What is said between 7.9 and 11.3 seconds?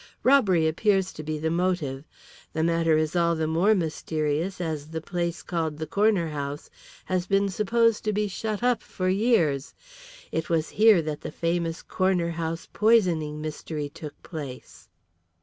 to be shut up for years. It was here that the